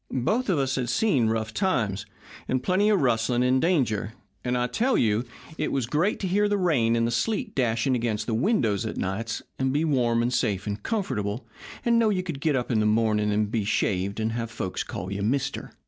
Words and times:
Both 0.09 0.49
of 0.49 0.57
us 0.57 0.77
had 0.77 0.89
seen 0.89 1.27
rough 1.27 1.53
times 1.53 2.07
and 2.47 2.63
plenty 2.63 2.89
of 2.89 3.01
rustling 3.01 3.43
and 3.43 3.61
danger, 3.61 4.13
and 4.43 4.57
I 4.57 4.65
tell 4.65 4.97
you 4.97 5.25
it 5.59 5.71
was 5.71 5.85
great 5.85 6.19
to 6.21 6.27
hear 6.27 6.49
the 6.49 6.57
rain 6.57 6.95
and 6.95 7.05
the 7.05 7.11
sleet 7.11 7.53
dashing 7.53 7.95
against 7.95 8.25
the 8.25 8.33
windows 8.33 8.83
of 8.83 8.97
nights, 8.97 9.43
and 9.59 9.71
be 9.71 9.85
warm 9.85 10.23
and 10.23 10.33
safe 10.33 10.65
and 10.65 10.81
comfortable, 10.81 11.45
and 11.85 11.99
know 11.99 12.09
you 12.09 12.23
could 12.23 12.41
get 12.41 12.55
up 12.55 12.71
in 12.71 12.79
the 12.79 12.87
morning 12.87 13.31
and 13.31 13.51
be 13.51 13.63
shaved 13.63 14.19
and 14.19 14.31
have 14.31 14.49
folks 14.49 14.81
call 14.83 15.11
you 15.13 15.21
'mister.' 15.21 15.71